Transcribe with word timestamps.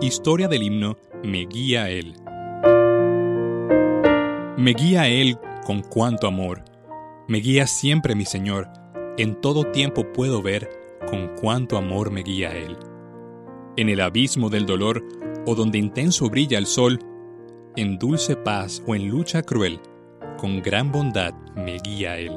Historia 0.00 0.48
del 0.48 0.62
himno 0.62 0.96
Me 1.24 1.44
guía 1.46 1.90
Él. 1.90 2.14
Me 4.56 4.72
guía 4.72 5.08
Él 5.08 5.38
con 5.66 5.82
cuánto 5.82 6.28
amor. 6.28 6.64
Me 7.26 7.38
guía 7.38 7.66
siempre 7.66 8.14
mi 8.14 8.24
Señor. 8.24 8.68
En 9.18 9.40
todo 9.40 9.64
tiempo 9.72 10.12
puedo 10.12 10.40
ver 10.40 10.83
con 11.14 11.28
cuánto 11.36 11.76
amor 11.76 12.10
me 12.10 12.24
guía 12.24 12.56
Él. 12.56 12.76
En 13.76 13.88
el 13.88 14.00
abismo 14.00 14.50
del 14.50 14.66
dolor 14.66 15.00
o 15.46 15.54
donde 15.54 15.78
intenso 15.78 16.28
brilla 16.28 16.58
el 16.58 16.66
sol, 16.66 16.98
en 17.76 18.00
dulce 18.00 18.34
paz 18.34 18.82
o 18.84 18.96
en 18.96 19.08
lucha 19.08 19.42
cruel, 19.42 19.78
con 20.36 20.60
gran 20.60 20.90
bondad 20.90 21.32
me 21.54 21.78
guía 21.78 22.18
Él. 22.18 22.32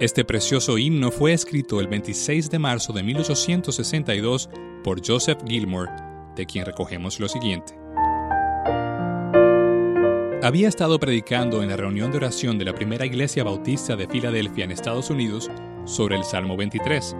Este 0.00 0.24
precioso 0.24 0.78
himno 0.78 1.10
fue 1.10 1.34
escrito 1.34 1.78
el 1.78 1.88
26 1.88 2.48
de 2.48 2.58
marzo 2.58 2.94
de 2.94 3.02
1862 3.02 4.48
por 4.82 5.06
Joseph 5.06 5.42
Gilmore, 5.46 5.92
de 6.36 6.46
quien 6.46 6.64
recogemos 6.64 7.20
lo 7.20 7.28
siguiente. 7.28 7.81
Había 10.42 10.68
estado 10.68 10.98
predicando 10.98 11.62
en 11.62 11.68
la 11.68 11.76
reunión 11.76 12.10
de 12.10 12.18
oración 12.18 12.58
de 12.58 12.64
la 12.64 12.74
primera 12.74 13.06
iglesia 13.06 13.44
bautista 13.44 13.96
de 13.96 14.08
Filadelfia 14.08 14.64
en 14.64 14.72
Estados 14.72 15.08
Unidos 15.08 15.50
sobre 15.84 16.16
el 16.16 16.24
Salmo 16.24 16.56
23, 16.56 17.16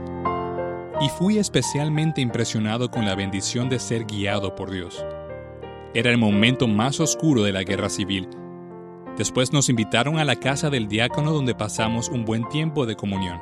y 1.00 1.08
fui 1.08 1.38
especialmente 1.38 2.20
impresionado 2.20 2.90
con 2.90 3.06
la 3.06 3.14
bendición 3.14 3.68
de 3.68 3.78
ser 3.78 4.04
guiado 4.04 4.54
por 4.54 4.70
Dios. 4.70 5.04
Era 5.94 6.10
el 6.10 6.18
momento 6.18 6.66
más 6.66 7.00
oscuro 7.00 7.42
de 7.42 7.52
la 7.52 7.62
guerra 7.62 7.88
civil 7.88 8.28
Después 9.16 9.52
nos 9.52 9.68
invitaron 9.68 10.18
a 10.18 10.24
la 10.24 10.36
casa 10.36 10.70
del 10.70 10.88
diácono 10.88 11.32
donde 11.32 11.54
pasamos 11.54 12.08
un 12.08 12.24
buen 12.24 12.48
tiempo 12.48 12.86
de 12.86 12.96
comunión. 12.96 13.38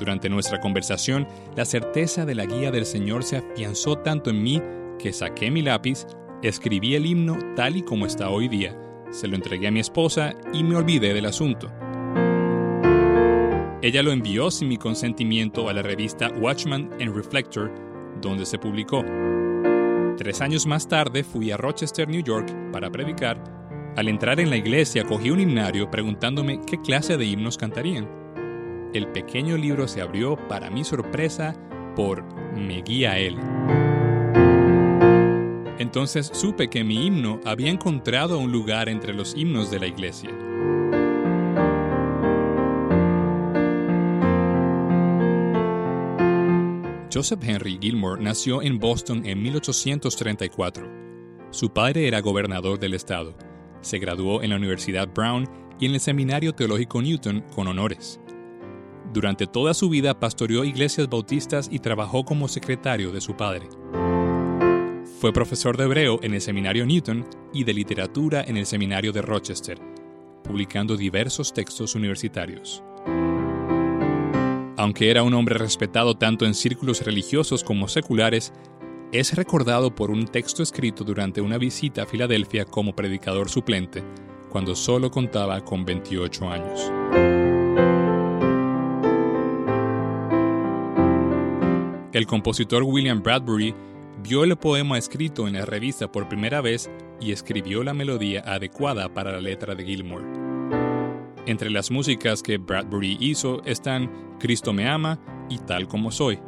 Durante 0.00 0.28
nuestra 0.28 0.60
conversación, 0.60 1.28
la 1.54 1.64
certeza 1.64 2.26
de 2.26 2.34
la 2.34 2.44
guía 2.44 2.72
del 2.72 2.84
Señor 2.84 3.22
se 3.22 3.36
afianzó 3.36 3.98
tanto 3.98 4.30
en 4.30 4.42
mí 4.42 4.60
que 4.98 5.12
saqué 5.12 5.52
mi 5.52 5.62
lápiz, 5.62 6.06
escribí 6.42 6.94
el 6.94 7.06
himno 7.06 7.38
tal 7.56 7.76
y 7.76 7.82
como 7.82 8.06
está 8.06 8.30
hoy 8.30 8.48
día, 8.48 8.76
se 9.10 9.28
lo 9.28 9.36
entregué 9.36 9.68
a 9.68 9.70
mi 9.70 9.80
esposa 9.80 10.34
y 10.52 10.64
me 10.64 10.76
olvidé 10.76 11.14
del 11.14 11.26
asunto. 11.26 11.70
Ella 13.82 14.02
lo 14.02 14.12
envió 14.12 14.50
sin 14.50 14.68
mi 14.68 14.76
consentimiento 14.76 15.68
a 15.68 15.72
la 15.72 15.82
revista 15.82 16.30
Watchman 16.30 16.90
and 17.00 17.14
Reflector, 17.14 17.72
donde 18.20 18.46
se 18.46 18.58
publicó. 18.58 19.04
Tres 20.16 20.40
años 20.40 20.66
más 20.66 20.86
tarde 20.86 21.24
fui 21.24 21.50
a 21.50 21.56
Rochester, 21.56 22.08
New 22.08 22.22
York, 22.22 22.48
para 22.70 22.90
predicar 22.90 23.62
al 23.96 24.08
entrar 24.08 24.40
en 24.40 24.48
la 24.48 24.56
iglesia 24.56 25.04
cogí 25.04 25.30
un 25.30 25.40
himnario 25.40 25.90
preguntándome 25.90 26.60
qué 26.66 26.80
clase 26.80 27.18
de 27.18 27.26
himnos 27.26 27.58
cantarían. 27.58 28.08
El 28.94 29.08
pequeño 29.08 29.56
libro 29.56 29.86
se 29.86 30.00
abrió, 30.00 30.36
para 30.48 30.70
mi 30.70 30.82
sorpresa, 30.82 31.54
por 31.94 32.24
Me 32.54 32.80
guía 32.82 33.18
él. 33.18 33.36
Entonces 35.82 36.30
supe 36.32 36.70
que 36.70 36.82
mi 36.82 37.06
himno 37.06 37.40
había 37.44 37.70
encontrado 37.70 38.38
un 38.38 38.50
lugar 38.50 38.88
entre 38.88 39.12
los 39.12 39.36
himnos 39.36 39.70
de 39.70 39.80
la 39.80 39.86
iglesia. 39.86 40.30
Joseph 47.12 47.42
Henry 47.42 47.78
Gilmore 47.78 48.22
nació 48.22 48.62
en 48.62 48.78
Boston 48.78 49.26
en 49.26 49.42
1834. 49.42 50.88
Su 51.50 51.70
padre 51.70 52.08
era 52.08 52.22
gobernador 52.22 52.78
del 52.78 52.94
estado 52.94 53.36
se 53.82 53.98
graduó 53.98 54.42
en 54.42 54.50
la 54.50 54.56
Universidad 54.56 55.08
Brown 55.08 55.48
y 55.78 55.86
en 55.86 55.94
el 55.94 56.00
Seminario 56.00 56.54
Teológico 56.54 57.02
Newton 57.02 57.44
con 57.54 57.68
honores. 57.68 58.20
Durante 59.12 59.46
toda 59.46 59.74
su 59.74 59.90
vida 59.90 60.18
pastoreó 60.18 60.64
iglesias 60.64 61.08
bautistas 61.08 61.68
y 61.70 61.80
trabajó 61.80 62.24
como 62.24 62.48
secretario 62.48 63.12
de 63.12 63.20
su 63.20 63.36
padre. 63.36 63.68
Fue 65.22 65.32
profesor 65.32 65.76
de 65.76 65.84
hebreo 65.84 66.18
en 66.24 66.34
el 66.34 66.40
Seminario 66.40 66.84
Newton 66.84 67.24
y 67.54 67.62
de 67.62 67.72
literatura 67.72 68.42
en 68.44 68.56
el 68.56 68.66
Seminario 68.66 69.12
de 69.12 69.22
Rochester, 69.22 69.78
publicando 70.42 70.96
diversos 70.96 71.52
textos 71.52 71.94
universitarios. 71.94 72.82
Aunque 74.76 75.12
era 75.12 75.22
un 75.22 75.32
hombre 75.34 75.56
respetado 75.56 76.16
tanto 76.16 76.44
en 76.44 76.54
círculos 76.54 77.02
religiosos 77.02 77.62
como 77.62 77.86
seculares, 77.86 78.52
es 79.12 79.36
recordado 79.36 79.94
por 79.94 80.10
un 80.10 80.26
texto 80.26 80.60
escrito 80.60 81.04
durante 81.04 81.40
una 81.40 81.56
visita 81.56 82.02
a 82.02 82.06
Filadelfia 82.06 82.64
como 82.64 82.92
predicador 82.92 83.48
suplente, 83.48 84.02
cuando 84.50 84.74
solo 84.74 85.08
contaba 85.12 85.64
con 85.64 85.84
28 85.84 86.50
años. 86.50 86.92
El 92.12 92.26
compositor 92.26 92.82
William 92.82 93.22
Bradbury 93.22 93.72
vio 94.22 94.44
el 94.44 94.56
poema 94.56 94.98
escrito 94.98 95.48
en 95.48 95.54
la 95.54 95.64
revista 95.64 96.10
por 96.10 96.28
primera 96.28 96.60
vez 96.60 96.90
y 97.20 97.32
escribió 97.32 97.82
la 97.82 97.94
melodía 97.94 98.42
adecuada 98.46 99.12
para 99.12 99.32
la 99.32 99.40
letra 99.40 99.74
de 99.74 99.84
Gilmore. 99.84 100.24
Entre 101.46 101.70
las 101.70 101.90
músicas 101.90 102.42
que 102.42 102.58
Bradbury 102.58 103.16
hizo 103.20 103.62
están 103.64 104.36
Cristo 104.38 104.72
me 104.72 104.88
ama 104.88 105.18
y 105.48 105.58
Tal 105.58 105.88
como 105.88 106.12
soy. 106.12 106.38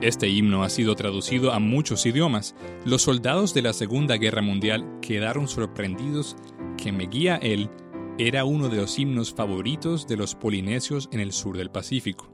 Este 0.00 0.28
himno 0.28 0.64
ha 0.64 0.70
sido 0.70 0.94
traducido 0.96 1.52
a 1.52 1.58
muchos 1.58 2.04
idiomas. 2.04 2.54
Los 2.84 3.02
soldados 3.02 3.54
de 3.54 3.62
la 3.62 3.72
Segunda 3.72 4.16
Guerra 4.16 4.42
Mundial 4.42 4.98
quedaron 5.00 5.46
sorprendidos 5.46 6.36
que 6.76 6.92
Me 6.92 7.06
Guía 7.06 7.36
Él 7.36 7.70
era 8.18 8.44
uno 8.44 8.68
de 8.68 8.76
los 8.76 8.98
himnos 8.98 9.32
favoritos 9.32 10.06
de 10.06 10.16
los 10.16 10.34
polinesios 10.34 11.08
en 11.12 11.20
el 11.20 11.32
sur 11.32 11.56
del 11.56 11.70
Pacífico. 11.70 12.33